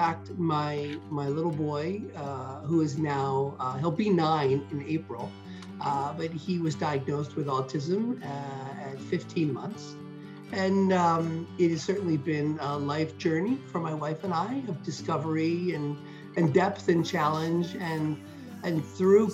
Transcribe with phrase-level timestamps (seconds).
[0.00, 5.30] fact, my my little boy, uh, who is now uh, he'll be nine in April,
[5.82, 9.96] uh, but he was diagnosed with autism uh, at 15 months,
[10.52, 14.82] and um, it has certainly been a life journey for my wife and I of
[14.82, 15.98] discovery and
[16.38, 18.16] and depth and challenge and
[18.62, 19.30] and through.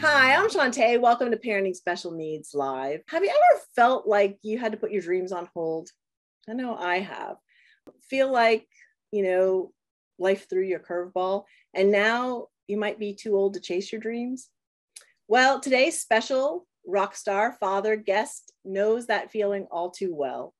[0.00, 1.00] Hi, I'm Shantae.
[1.00, 3.00] Welcome to Parenting Special Needs Live.
[3.08, 5.88] Have you ever felt like you had to put your dreams on hold?
[6.46, 7.36] I know I have.
[8.08, 8.66] Feel like,
[9.12, 9.72] you know,
[10.18, 11.44] life threw you a curveball
[11.74, 14.48] and now you might be too old to chase your dreams?
[15.28, 20.54] Well, today's special rock star father guest knows that feeling all too well.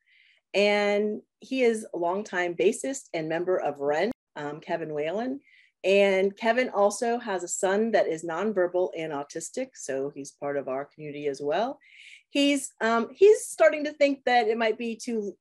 [0.55, 5.41] And he is a longtime bassist and member of Ren, um, Kevin Whelan.
[5.84, 10.69] And Kevin also has a son that is nonverbal and autistic, so he's part of
[10.69, 11.80] our community as well.
[12.30, 15.37] He's um, he's starting to think that it might be too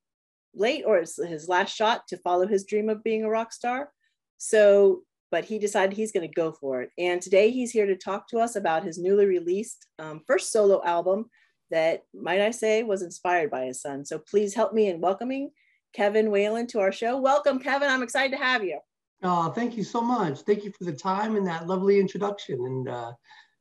[0.53, 3.89] late or his last shot to follow his dream of being a rock star.
[4.37, 6.89] So, but he decided he's going to go for it.
[6.97, 10.83] And today he's here to talk to us about his newly released um, first solo
[10.83, 11.29] album
[11.69, 14.03] that, might I say, was inspired by his son.
[14.03, 15.51] So please help me in welcoming
[15.93, 17.17] Kevin Whelan to our show.
[17.17, 17.89] Welcome, Kevin.
[17.89, 18.79] I'm excited to have you.
[19.23, 20.39] Oh, thank you so much.
[20.39, 23.11] Thank you for the time and that lovely introduction and uh,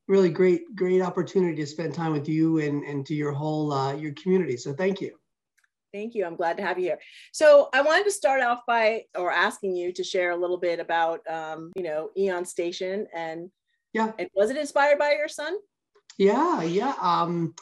[0.09, 3.95] really great, great opportunity to spend time with you and, and to your whole, uh,
[3.95, 4.57] your community.
[4.57, 5.20] So thank you.
[5.93, 6.25] Thank you.
[6.25, 6.99] I'm glad to have you here.
[7.33, 10.79] So I wanted to start off by, or asking you to share a little bit
[10.79, 13.51] about, um, you know, Eon Station and
[13.93, 15.57] yeah, and was it inspired by your son?
[16.19, 17.55] Yeah, yeah, um,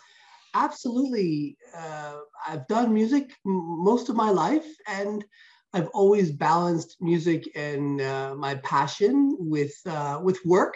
[0.55, 1.57] absolutely.
[1.75, 5.25] Uh, I've done music most of my life, and
[5.73, 10.75] I've always balanced music and uh, my passion with uh, with work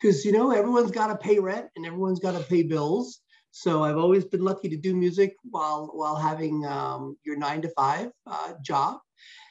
[0.00, 3.20] because you know everyone's got to pay rent and everyone's got to pay bills.
[3.52, 7.68] So I've always been lucky to do music while while having um, your nine to
[7.68, 8.98] five uh, job.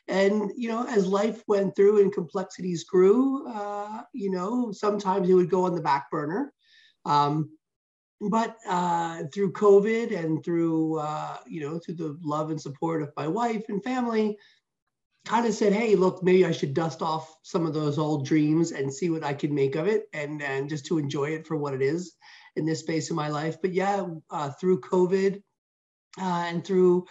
[0.08, 5.36] And you know, as life went through and complexities grew, uh, you know, sometimes it
[5.36, 6.52] would go on the back burner.
[7.06, 7.52] Um,
[8.20, 13.14] but uh, through COVID and through uh, you know through the love and support of
[13.16, 14.36] my wife and family,
[15.26, 18.72] kind of said, hey, look, maybe I should dust off some of those old dreams
[18.72, 21.58] and see what I can make of it and, and just to enjoy it for
[21.58, 22.16] what it is
[22.56, 23.62] in this space of my life.
[23.62, 25.42] But yeah, uh, through COVID
[26.20, 27.06] uh, and through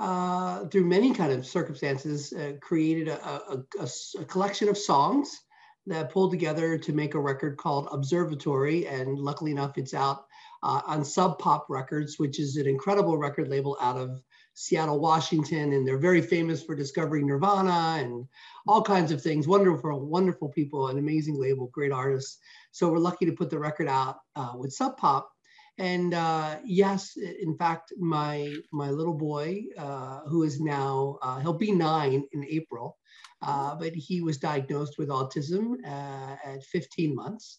[0.00, 3.88] uh, through many kind of circumstances, uh, created a, a, a,
[4.18, 5.40] a, collection of songs
[5.86, 8.88] that pulled together to make a record called Observatory.
[8.88, 10.24] And luckily enough, it's out
[10.64, 14.20] uh, on Sub Pop Records, which is an incredible record label out of
[14.54, 18.26] Seattle, Washington, and they're very famous for discovering Nirvana and
[18.66, 19.48] all kinds of things.
[19.48, 22.38] Wonderful, wonderful people, an amazing label, great artists.
[22.70, 25.28] So we're lucky to put the record out uh, with Sub Pop.
[25.76, 31.58] And uh, yes, in fact, my my little boy, uh, who is now uh, he'll
[31.58, 32.96] be nine in April,
[33.42, 37.58] uh, but he was diagnosed with autism uh, at 15 months.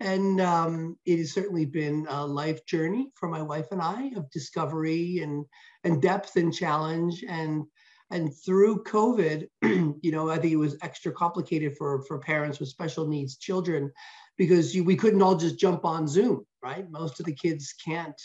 [0.00, 4.30] And um, it has certainly been a life journey for my wife and I of
[4.30, 5.44] discovery and,
[5.84, 7.22] and depth and challenge.
[7.28, 7.64] And,
[8.10, 12.70] and through COVID, you know, I think it was extra complicated for, for parents with
[12.70, 13.92] special needs children
[14.38, 16.90] because you, we couldn't all just jump on Zoom, right?
[16.90, 18.20] Most of the kids can't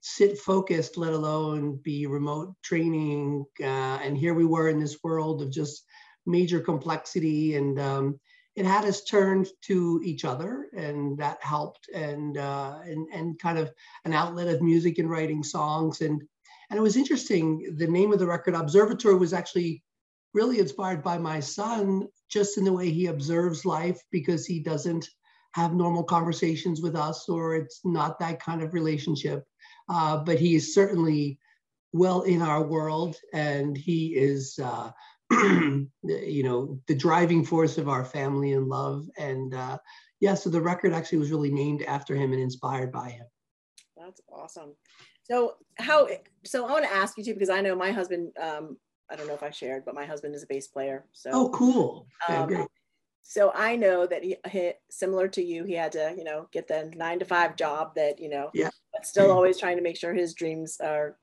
[0.00, 3.44] sit focused, let alone be remote training.
[3.60, 5.84] Uh, and here we were in this world of just
[6.26, 8.18] major complexity and um,
[8.60, 13.58] it had us turned to each other and that helped and uh, and and kind
[13.58, 13.72] of
[14.04, 16.22] an outlet of music and writing songs and
[16.68, 19.82] and it was interesting the name of the record observatory was actually
[20.34, 25.08] really inspired by my son just in the way he observes life because he doesn't
[25.52, 29.42] have normal conversations with us or it's not that kind of relationship.
[29.88, 31.38] Uh, but he is certainly
[31.92, 34.90] well in our world and he is uh,
[36.02, 39.08] you know, the driving force of our family and love.
[39.18, 39.78] And uh,
[40.20, 43.26] yeah, so the record actually was really named after him and inspired by him.
[43.96, 44.74] That's awesome.
[45.24, 46.08] So how?
[46.44, 48.32] So I want to ask you too because I know my husband.
[48.40, 48.76] Um,
[49.10, 51.04] I don't know if I shared, but my husband is a bass player.
[51.12, 52.06] So oh, cool.
[52.28, 52.66] Um.
[53.22, 56.66] So I know that he, he, similar to you, he had to, you know, get
[56.66, 58.70] the nine to five job that, you know, yeah.
[58.92, 61.16] but still always trying to make sure his dreams are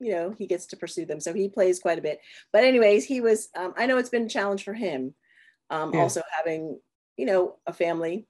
[0.00, 1.20] you know he gets to pursue them.
[1.20, 2.20] So he plays quite a bit.
[2.52, 5.14] But anyways he was um, i know it's been a challenge for him
[5.70, 6.00] um, yeah.
[6.00, 6.78] also having
[7.16, 8.26] you know a family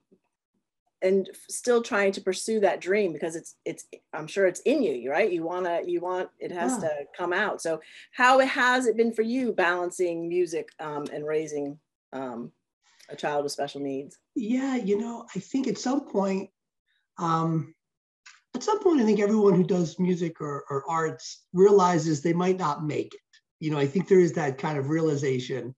[1.01, 5.11] and still trying to pursue that dream because it's it's i'm sure it's in you
[5.11, 5.31] right?
[5.31, 6.89] You want to you want it has yeah.
[6.89, 7.63] to come out.
[7.63, 7.81] So
[8.13, 11.79] how has it been for you balancing music um, and raising
[12.13, 12.53] um,
[13.09, 14.19] a child with special needs?
[14.35, 16.51] Yeah you know i think at some point
[17.19, 17.75] um,
[18.55, 22.59] at some point, I think everyone who does music or, or arts realizes they might
[22.59, 23.21] not make it,
[23.61, 25.75] You know, I think there is that kind of realization.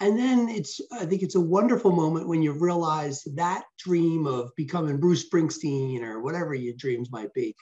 [0.00, 4.50] And then it's, I think it's a wonderful moment when you realize that dream of
[4.56, 7.54] becoming Bruce Springsteen or whatever your dreams might be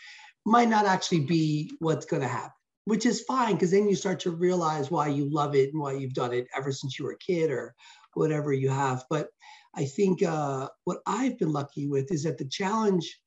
[0.44, 2.50] might not actually be what's going to happen,
[2.86, 5.92] which is fine because then you start to realize why you love it and why
[5.92, 7.74] you've done it ever since you were a kid or
[8.14, 9.04] whatever you have.
[9.08, 9.28] But
[9.74, 13.18] I think uh, what I've been lucky with is that the challenge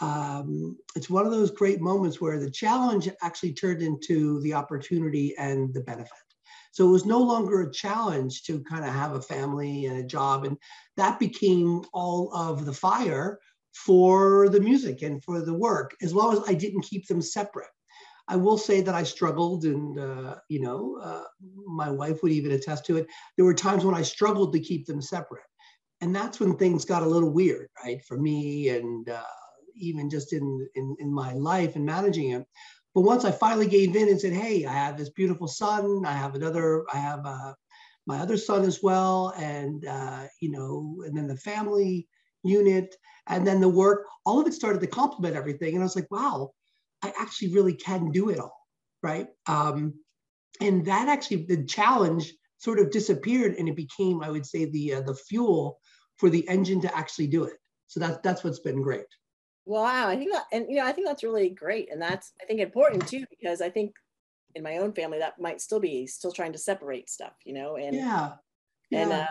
[0.00, 5.34] um, it's one of those great moments where the challenge actually turned into the opportunity
[5.38, 6.12] and the benefit.
[6.72, 10.06] So it was no longer a challenge to kind of have a family and a
[10.06, 10.44] job.
[10.44, 10.56] And
[10.96, 13.38] that became all of the fire
[13.72, 17.68] for the music and for the work, as long as I didn't keep them separate.
[18.30, 21.24] I will say that I struggled, and uh, you know, uh,
[21.66, 23.06] my wife would even attest to it.
[23.36, 25.44] There were times when I struggled to keep them separate,
[26.02, 29.22] and that's when things got a little weird, right, for me, and uh,
[29.78, 32.44] even just in, in, in my life and managing it.
[32.94, 36.12] But once I finally gave in and said, hey, I have this beautiful son, I
[36.12, 37.54] have another, I have uh,
[38.06, 42.08] my other son as well, and, uh, you know, and then the family
[42.42, 42.94] unit,
[43.26, 45.74] and then the work, all of it started to complement everything.
[45.74, 46.50] And I was like, wow,
[47.02, 48.58] I actually really can do it all,
[49.02, 49.28] right?
[49.46, 49.94] Um,
[50.60, 54.94] and that actually, the challenge sort of disappeared and it became, I would say, the,
[54.94, 55.78] uh, the fuel
[56.16, 57.54] for the engine to actually do it.
[57.86, 59.06] So that's, that's what's been great.
[59.68, 62.46] Wow, I think that, and you know, I think that's really great, and that's I
[62.46, 63.92] think important too because I think
[64.54, 67.76] in my own family that might still be still trying to separate stuff, you know,
[67.76, 68.32] and yeah,
[68.90, 69.02] yeah.
[69.02, 69.26] and uh,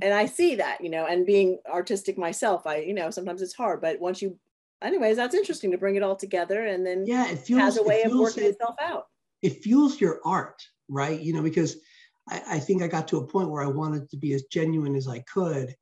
[0.00, 3.52] and I see that, you know, and being artistic myself, I you know sometimes it's
[3.52, 4.38] hard, but once you,
[4.80, 7.82] anyways, that's interesting to bring it all together, and then yeah, it feels has a
[7.82, 9.08] way it of working it, itself out.
[9.42, 11.20] It fuels your art, right?
[11.20, 11.76] You know, because
[12.30, 14.96] I, I think I got to a point where I wanted to be as genuine
[14.96, 15.76] as I could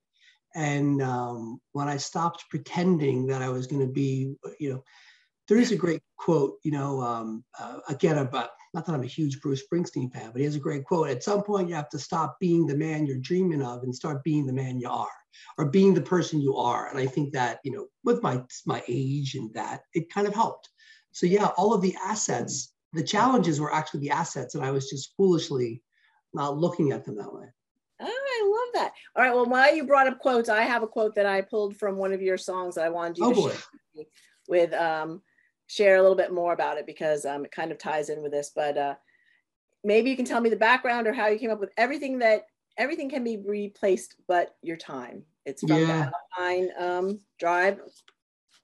[0.54, 4.84] and um, when I stopped pretending that I was going to be, you know,
[5.48, 9.06] there is a great quote, you know, um, uh, again about not that I'm a
[9.06, 11.08] huge Bruce Springsteen fan, but he has a great quote.
[11.08, 14.24] At some point, you have to stop being the man you're dreaming of and start
[14.24, 15.06] being the man you are,
[15.58, 16.88] or being the person you are.
[16.88, 20.34] And I think that, you know, with my my age and that, it kind of
[20.34, 20.68] helped.
[21.12, 24.90] So yeah, all of the assets, the challenges were actually the assets, and I was
[24.90, 25.82] just foolishly
[26.32, 27.46] not looking at them that way.
[28.04, 28.92] Oh, I love that.
[29.16, 29.34] All right.
[29.34, 32.12] Well, while you brought up quotes, I have a quote that I pulled from one
[32.12, 33.50] of your songs that I wanted you oh, to boy.
[33.50, 34.04] share
[34.48, 35.22] with um,
[35.66, 38.32] share a little bit more about it because um, it kind of ties in with
[38.32, 38.52] this.
[38.54, 38.94] But uh,
[39.82, 42.46] maybe you can tell me the background or how you came up with everything that
[42.76, 45.22] everything can be replaced but your time.
[45.46, 45.86] It's from yeah.
[45.86, 46.12] the
[46.42, 47.80] Alpine um, Drive.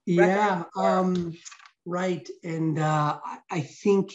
[0.06, 0.64] Yeah.
[0.76, 1.34] Um,
[1.86, 2.28] right.
[2.42, 3.18] And uh,
[3.50, 4.14] I think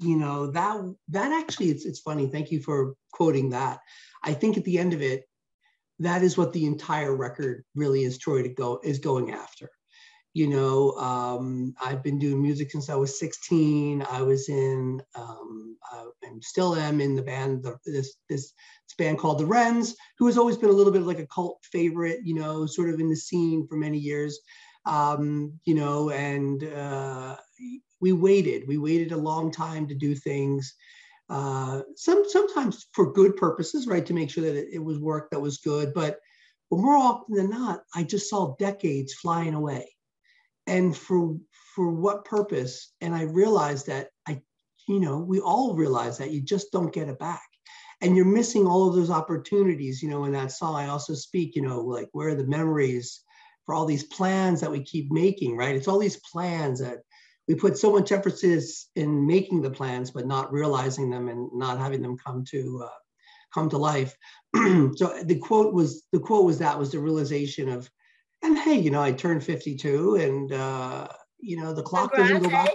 [0.00, 2.26] you know that that actually it's it's funny.
[2.26, 3.80] Thank you for quoting that.
[4.22, 5.24] I think at the end of it,
[5.98, 9.70] that is what the entire record really is trying to go is going after.
[10.34, 14.04] You know, um, I've been doing music since I was 16.
[14.10, 15.78] I was in, um,
[16.22, 18.52] and still am in the band, the, this, this
[18.98, 22.20] band called the Wrens, who has always been a little bit like a cult favorite,
[22.22, 24.38] you know, sort of in the scene for many years.
[24.84, 27.36] Um, you know, and uh,
[28.00, 28.66] we waited.
[28.66, 30.74] We waited a long time to do things
[31.28, 35.30] uh, some sometimes for good purposes, right, to make sure that it, it, was work
[35.30, 35.92] that was good.
[35.92, 36.18] But
[36.70, 39.88] but more often than not, I just saw decades flying away,
[40.66, 41.36] and for
[41.74, 42.92] for what purpose?
[43.00, 44.40] And I realized that I,
[44.86, 47.42] you know, we all realize that you just don't get it back.
[48.02, 50.76] And you're missing all of those opportunities, you know, in that song.
[50.76, 53.22] I also speak, you know, like where are the memories
[53.64, 55.74] for all these plans that we keep making, right?
[55.74, 56.98] It's all these plans that
[57.48, 61.78] we put so much emphasis in making the plans, but not realizing them and not
[61.78, 62.98] having them come to uh,
[63.54, 64.16] come to life.
[64.54, 67.88] so the quote was the quote was that was the realization of,
[68.42, 72.50] and hey, you know, I turned 52, and uh, you know, the clock Congrats, doesn't
[72.50, 72.70] go back.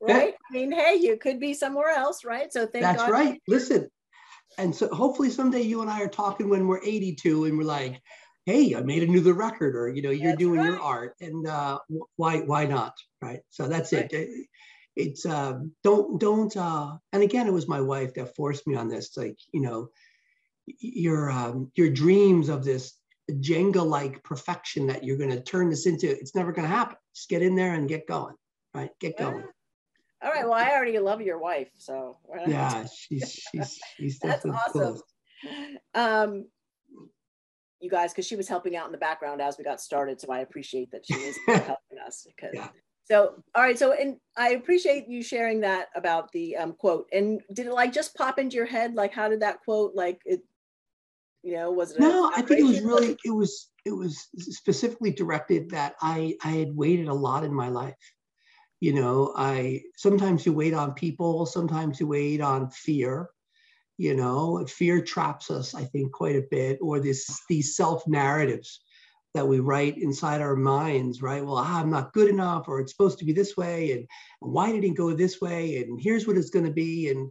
[0.00, 0.34] Right.
[0.34, 2.52] I mean, hey, you could be somewhere else, right?
[2.52, 3.10] So thank That's God.
[3.10, 3.42] right.
[3.48, 3.88] Listen,
[4.58, 8.00] and so hopefully someday you and I are talking when we're 82 and we're like,
[8.46, 10.66] hey, I made a new record, or you know, you're that's doing right.
[10.66, 11.78] your art, and uh,
[12.16, 13.40] why why not, right?
[13.50, 14.10] So that's right.
[14.12, 14.46] it.
[14.96, 18.88] It's uh, don't don't uh, and again, it was my wife that forced me on
[18.88, 19.06] this.
[19.06, 19.88] It's like you know,
[20.66, 22.94] your um, your dreams of this
[23.30, 26.96] Jenga-like perfection that you're going to turn this into, it's never going to happen.
[27.14, 28.34] Just get in there and get going,
[28.74, 28.90] right?
[29.00, 29.44] Get going.
[30.22, 30.44] All right.
[30.44, 35.00] Well, I already love your wife, so yeah, she's she's she's that's awesome.
[35.94, 36.46] Um,
[37.84, 40.20] you guys because she was helping out in the background as we got started.
[40.20, 42.26] So I appreciate that she is helping us.
[42.26, 42.68] Because yeah.
[43.04, 43.78] so all right.
[43.78, 47.06] So and I appreciate you sharing that about the um, quote.
[47.12, 48.94] And did it like just pop into your head?
[48.94, 50.40] Like how did that quote like it?
[51.42, 52.00] You know, was it?
[52.00, 56.50] No, I think it was really it was it was specifically directed that I I
[56.50, 57.94] had waited a lot in my life
[58.80, 63.30] you know i sometimes you wait on people sometimes you wait on fear
[63.96, 68.80] you know fear traps us i think quite a bit or this these self narratives
[69.34, 71.44] that we write inside our minds right?
[71.44, 74.06] Well i'm not good enough or it's supposed to be this way and,
[74.40, 77.30] why did it go this way and here's what it's going to be and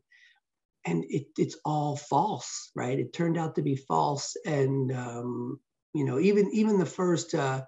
[0.85, 2.99] and it, it's all false right?
[2.99, 5.59] It turned out to be false and um,
[5.93, 7.61] you know even even the first uh,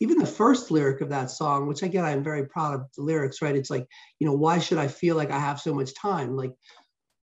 [0.00, 3.40] even the first lyric of that song which again i'm very proud of the lyrics
[3.42, 3.56] right?
[3.56, 3.86] It's like
[4.18, 6.36] you know why should i feel like i have so much time?
[6.36, 6.52] Like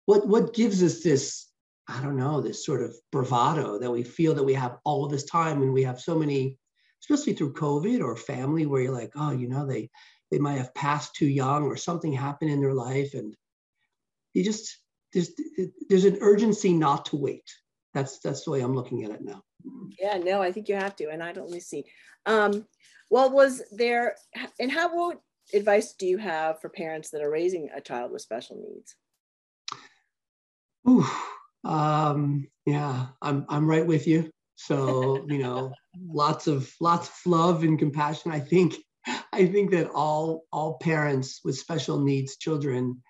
[0.09, 1.47] what what gives us this
[1.87, 5.25] i don't know this sort of bravado that we feel that we have all this
[5.25, 6.57] time and we have so many
[7.01, 9.89] especially through covid or family where you're like oh you know they
[10.31, 13.13] they might have passed too young or something happened in their life.
[13.13, 13.35] And
[14.33, 14.77] you just
[15.13, 15.31] there's
[15.89, 17.49] there's an urgency not to wait.
[17.93, 19.41] That's that's the way i'm looking at it now.
[19.99, 21.85] Yeah no i think you have to and i don't see.
[22.25, 22.65] Um
[23.09, 24.15] well was there
[24.59, 25.19] and how what
[25.53, 28.95] advice do you have for parents that are raising a child with special needs
[31.65, 34.31] Um, yeah, I'm I'm right with you.
[34.55, 35.73] So you know,
[36.07, 38.31] lots of lots of love and compassion.
[38.31, 38.75] I think
[39.33, 43.01] I think that all all parents with special needs children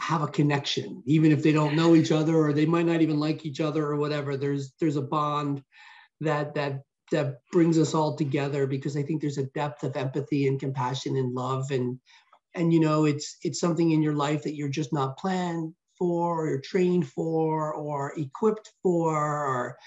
[0.00, 3.18] have a connection, even if they don't know each other or they might not even
[3.18, 4.36] like each other or whatever.
[4.36, 5.62] There's there's a bond
[6.20, 10.46] that that that brings us all together because I think there's a depth of empathy
[10.46, 11.98] and compassion and love and
[12.54, 16.46] and you know it's it's something in your life that you're just not planned for
[16.48, 19.78] or trained for or equipped for or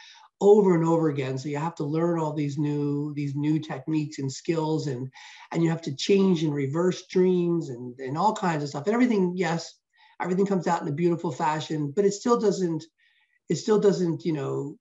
[0.41, 1.37] over and over again.
[1.37, 5.11] So you have to learn all these new these new techniques and skills and
[5.51, 8.87] and you have to change and reverse dreams and and all kinds of stuff.
[8.87, 9.75] And everything yes
[10.19, 12.83] everything comes out in a beautiful fashion but it still doesn't
[13.49, 14.75] it still doesn't you know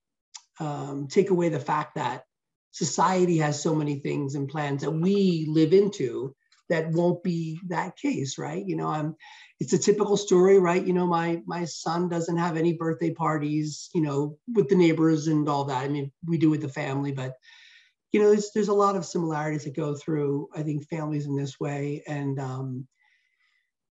[0.58, 2.24] um, take away the fact that
[2.70, 6.34] society has so many things and plans that we live into
[6.68, 9.16] that won't be that case right you know i'm
[9.58, 10.86] it's a typical story, right?
[10.86, 15.28] You know, my my son doesn't have any birthday parties, you know, with the neighbors
[15.28, 15.84] and all that.
[15.84, 17.34] I mean, we do with the family, but
[18.12, 20.48] you know, there's there's a lot of similarities that go through.
[20.54, 22.86] I think families in this way, and um,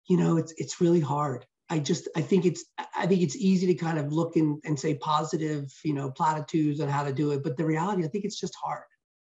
[0.09, 1.47] you know, it's it's really hard.
[1.71, 2.65] I just I think it's
[2.97, 6.81] I think it's easy to kind of look and, and say positive, you know, platitudes
[6.81, 8.83] on how to do it, but the reality, I think it's just hard.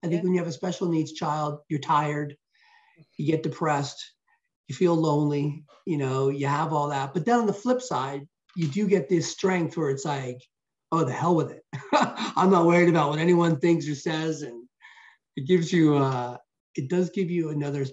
[0.04, 0.24] I think yeah.
[0.24, 2.36] when you have a special needs child, you're tired,
[3.16, 4.12] you get depressed,
[4.68, 7.14] you feel lonely, you know, you have all that.
[7.14, 8.26] But then on the flip side,
[8.56, 10.40] you do get this strength where it's like,
[10.92, 11.62] oh, the hell with it.
[11.92, 14.42] I'm not worried about what anyone thinks or says.
[14.42, 14.66] And
[15.36, 16.36] it gives you, uh,
[16.74, 17.86] it does give you another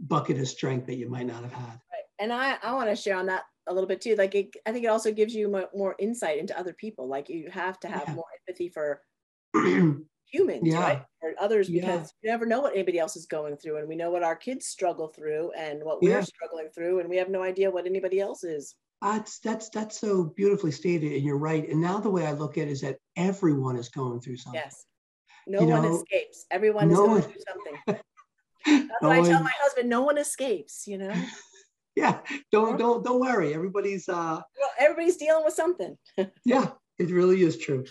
[0.00, 1.80] bucket of strength that you might not have had.
[1.92, 2.04] Right.
[2.18, 4.16] And I, I want to share on that a little bit too.
[4.16, 7.08] Like, it, I think it also gives you more, more insight into other people.
[7.08, 8.14] Like, you have to have yeah.
[8.14, 9.00] more empathy for
[10.30, 10.80] humans, yeah.
[10.80, 11.02] right?
[11.22, 12.30] Or others, because yeah.
[12.30, 13.78] you never know what anybody else is going through.
[13.78, 17.16] And we know what our kids struggle through and what we're struggling through, and we
[17.16, 18.74] have no idea what anybody else is.
[19.02, 21.68] That's that's that's so beautifully stated, and you're right.
[21.68, 24.60] And now the way I look at it is that everyone is going through something.
[24.62, 24.84] Yes.
[25.46, 26.46] No you one know, escapes.
[26.50, 28.02] Everyone no is going one, through something.
[28.66, 31.14] That's no why I tell my husband, no one escapes, you know?
[31.96, 32.20] Yeah.
[32.52, 33.52] Don't don't don't worry.
[33.52, 35.98] Everybody's uh well, everybody's dealing with something.
[36.44, 37.84] yeah, it really is true.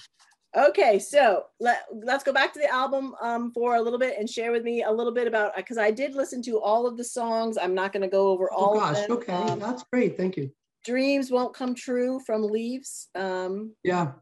[0.58, 4.27] Okay, so let, let's go back to the album um, for a little bit and
[4.27, 7.03] share with me a little bit about because I did listen to all of the
[7.03, 7.56] songs.
[7.58, 9.18] I'm not going to go over oh, all oh, gosh, of them.
[9.18, 10.18] Okay, um, that's great.
[10.18, 10.51] Thank you.
[10.86, 13.10] Dreams Won't Come True from Leaves.
[13.13, 14.13] Um, yeah.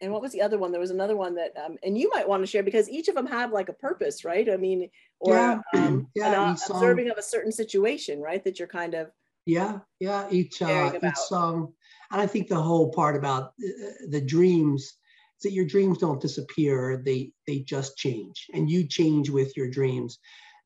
[0.00, 0.70] And what was the other one?
[0.70, 3.16] There was another one that, um, and you might want to share because each of
[3.16, 4.48] them have like a purpose, right?
[4.48, 8.44] I mean, or yeah, um, yeah, an observing of a certain situation, right?
[8.44, 9.10] That you're kind of.
[9.44, 10.28] Yeah, yeah.
[10.30, 11.72] Each uh, each song,
[12.12, 14.94] and I think the whole part about uh, the dreams
[15.42, 20.18] that your dreams don't disappear they they just change and you change with your dreams.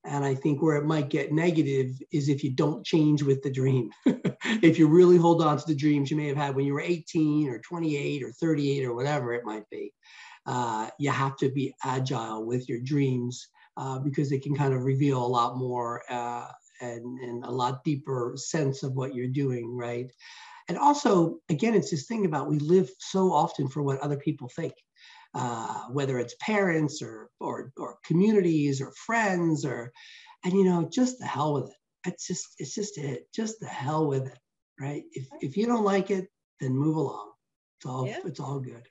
[0.04, 3.50] And i think where it might get negative is if you don't change with the
[3.50, 3.90] dream.
[4.62, 6.80] If you really hold on to the dreams you may have had when you were
[6.80, 9.92] 18 or 28 or 38 or whatever it might be
[10.47, 14.85] uh, you have to be agile with your dreams uh, because they can kind of
[14.85, 16.47] reveal a lot more uh,
[16.80, 20.11] and, and a lot deeper sense of what you're doing right
[20.68, 24.49] and also, again, it's this thing about we live so often for what other people
[24.49, 24.73] think,
[25.35, 29.92] uh, whether it's parents or, or, or communities or friends or,
[30.44, 32.08] and you know, just the hell with it.
[32.08, 34.38] It's just, it's just it, just the hell with it,
[34.80, 35.02] right?
[35.12, 36.28] If, if you don't like it,
[36.61, 37.32] then move along.
[37.78, 38.18] It's all, yeah.
[38.25, 38.82] it's all good.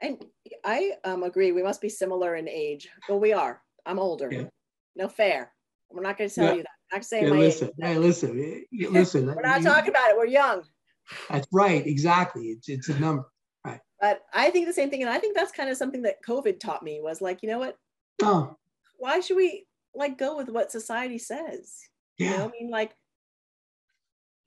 [0.00, 0.22] And
[0.64, 1.52] I um, agree.
[1.52, 2.88] We must be similar in age.
[3.08, 3.62] Well, we are.
[3.86, 4.28] I'm older.
[4.30, 4.44] Yeah.
[4.96, 5.52] No fair.
[5.90, 6.54] We're not going to tell yeah.
[6.54, 6.68] you that.
[6.92, 7.74] I'm not saying yeah, my listen, age.
[7.80, 8.62] Hey, listen,
[8.92, 9.26] listen.
[9.26, 10.16] We're not talking about it.
[10.16, 10.62] We're young.
[11.30, 11.86] That's right.
[11.86, 12.46] Exactly.
[12.46, 13.24] It's, it's a number.
[13.64, 13.80] Right.
[14.00, 15.02] But I think the same thing.
[15.02, 17.58] And I think that's kind of something that COVID taught me was like, you know
[17.58, 17.76] what?
[18.22, 18.56] Oh.
[18.98, 21.76] Why should we like go with what society says?
[22.18, 22.30] Yeah.
[22.30, 22.92] You know, I mean, like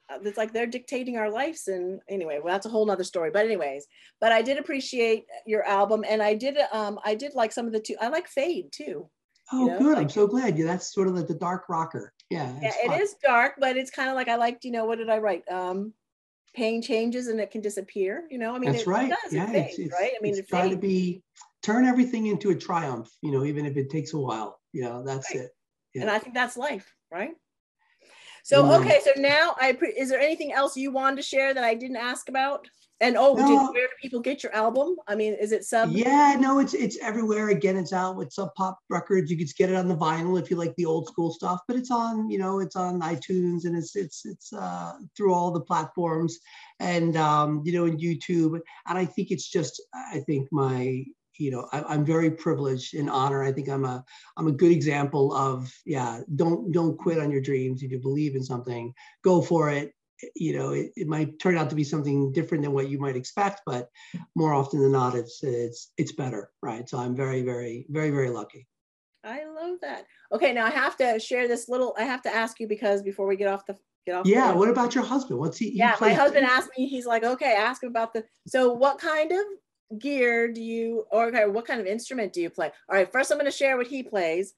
[0.09, 3.31] uh, it's like they're dictating our lives and anyway well that's a whole nother story
[3.31, 3.87] but anyways
[4.21, 7.73] but i did appreciate your album and i did um i did like some of
[7.73, 9.09] the two i like fade too
[9.51, 9.79] oh you know?
[9.79, 13.01] good i'm so glad yeah that's sort of like the dark rocker yeah yeah it
[13.01, 15.43] is dark but it's kind of like i liked you know what did i write
[15.49, 15.91] um
[16.55, 18.55] pain changes and it can disappear you know?
[18.55, 19.11] I mean that's it, right.
[19.11, 20.11] it does, yeah it fades, it's, right?
[20.17, 21.21] I mean it's try to be
[21.61, 25.03] turn everything into a triumph you know even if it takes a while you know
[25.03, 25.43] that's right.
[25.43, 25.51] it.
[25.93, 26.01] Yeah.
[26.03, 27.31] and i think that's life right?
[28.43, 31.63] So okay, so now I pre- is there anything else you wanted to share that
[31.63, 32.67] I didn't ask about?
[33.01, 33.71] And oh, no.
[33.73, 34.95] where do people get your album?
[35.07, 35.91] I mean, is it sub?
[35.91, 37.49] Yeah, no, it's it's everywhere.
[37.49, 39.29] Again, it's out with Sub Pop Records.
[39.29, 41.75] You can get it on the vinyl if you like the old school stuff, but
[41.75, 45.59] it's on, you know, it's on iTunes and it's it's it's uh, through all the
[45.59, 46.39] platforms
[46.79, 48.61] and um, you know, in YouTube.
[48.87, 51.03] And I think it's just, I think my
[51.37, 54.05] you know I, am very privileged and honored i think i'm a
[54.37, 58.35] i'm a good example of yeah don't don't quit on your dreams if you believe
[58.35, 59.91] in something go for it
[60.35, 63.15] you know it, it might turn out to be something different than what you might
[63.15, 63.89] expect but
[64.35, 68.29] more often than not it's it's it's better right so i'm very very very very
[68.29, 68.67] lucky
[69.23, 72.59] i love that okay now i have to share this little i have to ask
[72.59, 75.57] you because before we get off the get off yeah what about your husband what's
[75.57, 78.71] he, he yeah my husband asked me he's like okay ask him about the so
[78.71, 79.39] what kind of
[79.99, 82.71] gear do you or okay, what kind of instrument do you play?
[82.89, 84.53] All right, first I'm going to share what he plays.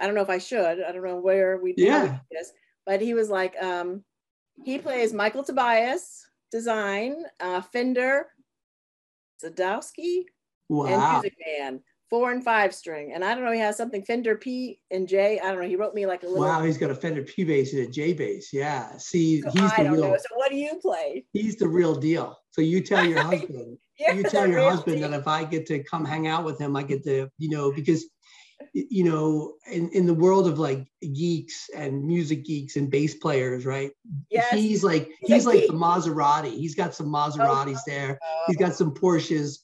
[0.00, 0.82] I don't know if I should.
[0.82, 2.18] I don't know where we yeah.
[2.30, 2.52] this,
[2.86, 4.04] but he was like, um,
[4.64, 8.26] he plays Michael Tobias design, uh, Fender,
[9.42, 10.24] Sadowsky,
[10.68, 10.86] wow.
[10.86, 13.12] and Music Man four and five string.
[13.12, 15.40] And I don't know, he has something Fender P and J.
[15.40, 15.68] I don't know.
[15.68, 16.44] He wrote me like a little.
[16.44, 18.52] Wow, he's got a Fender P bass and a J bass.
[18.52, 18.96] Yeah.
[18.96, 20.02] See, so he's I the real.
[20.02, 20.16] Know.
[20.16, 21.24] So what do you play?
[21.32, 22.38] He's the real deal.
[22.50, 23.78] So you tell your husband.
[23.98, 25.10] you tell your husband deal.
[25.10, 27.72] that if I get to come hang out with him, I get to, you know,
[27.72, 28.04] because
[28.72, 33.64] you know, in, in the world of like geeks and music geeks and bass players,
[33.64, 33.90] right?
[34.30, 34.52] Yes.
[34.52, 36.52] He's like he's like the Maserati.
[36.52, 38.18] He's got some Maseratis oh, there.
[38.46, 39.58] He's got some Porsches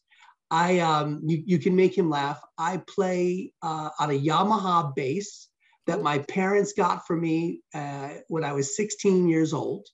[0.55, 2.41] I um, you, you can make him laugh.
[2.57, 5.49] I play uh, on a Yamaha bass
[5.87, 9.87] that my parents got for me uh, when I was 16 years old.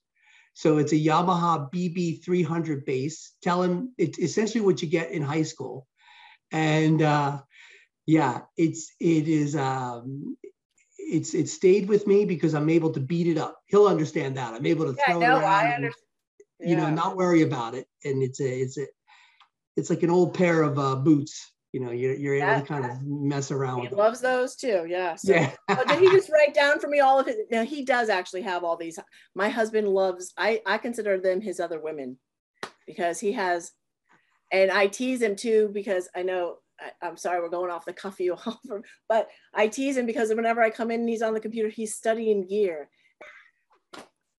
[0.53, 3.33] So it's a Yamaha BB 300 bass.
[3.41, 5.87] Tell him it's essentially what you get in high school,
[6.51, 7.39] and uh,
[8.05, 10.35] yeah, it's it is um,
[10.97, 13.59] it's it stayed with me because I'm able to beat it up.
[13.67, 14.53] He'll understand that.
[14.53, 15.45] I'm able to yeah, throw no, it around.
[15.45, 15.93] I And,
[16.59, 17.87] you know, not worry about it.
[18.03, 18.85] And it's a it's a
[19.77, 21.51] it's like an old pair of uh, boots.
[21.73, 23.97] You know, you're, you're able to kind of mess around he with.
[23.97, 24.33] loves them.
[24.33, 24.85] those too.
[24.89, 25.15] Yeah.
[25.15, 25.53] So, yeah.
[25.69, 27.37] oh, did he just write down for me all of his?
[27.49, 28.99] Now he does actually have all these.
[29.35, 30.33] My husband loves.
[30.37, 32.17] I I consider them his other women,
[32.85, 33.71] because he has,
[34.51, 36.57] and I tease him too because I know
[37.01, 38.57] I, am sorry, we're going off the cuff you cuffy,
[39.09, 41.95] but I tease him because whenever I come in and he's on the computer, he's
[41.95, 42.89] studying gear.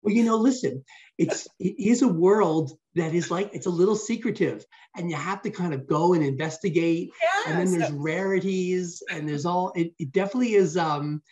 [0.02, 0.84] Well, you know, listen,
[1.16, 4.64] it's it is a world that is like it's a little secretive,
[4.96, 7.10] and you have to kind of go and investigate.
[7.22, 7.44] Yes.
[7.46, 9.72] And then there's rarities, and there's all.
[9.76, 10.76] It, it definitely is.
[10.76, 11.22] Um,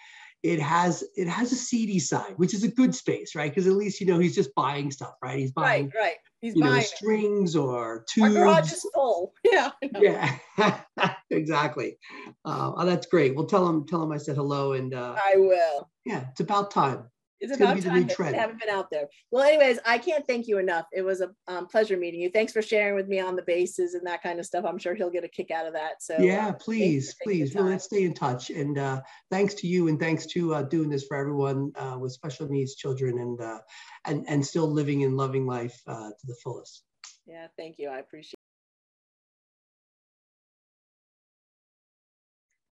[0.43, 3.51] it has it has a seedy side, which is a good space, right?
[3.51, 5.39] Because at least you know he's just buying stuff, right?
[5.39, 6.17] He's buying right, right.
[6.41, 8.35] He's you know strings or tubes.
[8.37, 9.35] Our garage is full.
[9.45, 9.71] Yeah.
[9.83, 11.15] Yeah.
[11.31, 11.99] exactly.
[12.45, 13.35] Uh, oh, that's great.
[13.35, 15.91] Well, tell him tell him I said hello, and uh, I will.
[16.07, 17.11] Yeah, it's about time.
[17.41, 19.09] It's, it's about time that haven't been out there.
[19.31, 20.87] Well, anyways, I can't thank you enough.
[20.93, 22.31] It was a um, pleasure meeting you.
[22.31, 24.65] Thanks for sharing with me on the bases and that kind of stuff.
[24.67, 26.03] I'm sure he'll get a kick out of that.
[26.03, 28.51] So yeah, uh, please, please, well, let's stay in touch.
[28.51, 29.01] And uh,
[29.31, 32.75] thanks to you, and thanks to uh, doing this for everyone uh, with special needs
[32.75, 33.59] children, and uh,
[34.07, 36.83] and and still living and loving life uh, to the fullest.
[37.27, 37.89] Yeah, thank you.
[37.89, 38.40] I appreciate.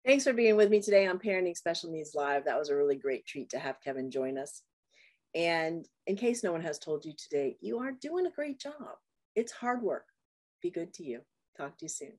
[0.06, 2.44] Thanks for being with me today on Parenting Special Needs Live.
[2.44, 4.60] That was a really great treat to have Kevin join us.
[5.34, 8.98] And in case no one has told you today, you are doing a great job.
[9.34, 10.04] It's hard work.
[10.60, 11.22] Be good to you.
[11.56, 12.12] Talk to you soon.